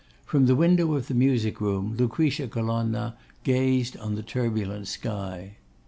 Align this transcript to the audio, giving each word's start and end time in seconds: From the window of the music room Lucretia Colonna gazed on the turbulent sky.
From 0.25 0.47
the 0.47 0.55
window 0.55 0.95
of 0.95 1.09
the 1.09 1.13
music 1.13 1.61
room 1.61 1.95
Lucretia 1.95 2.47
Colonna 2.47 3.17
gazed 3.43 3.95
on 3.97 4.15
the 4.15 4.23
turbulent 4.23 4.87
sky. 4.87 5.57